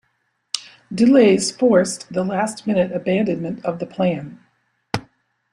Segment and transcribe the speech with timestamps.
[0.91, 4.39] Delays forced the last-minute abandonment of the plan.